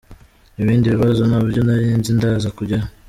[0.61, 2.87] Ibindi bibazo ntabyo nari nzi ndaza kujyayo.